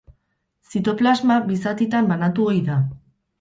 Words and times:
Zitoplasma 0.71 1.35
bi 1.51 1.59
zatitan 1.67 2.09
banatu 2.13 2.49
ohi 2.55 2.65
da. 2.73 2.81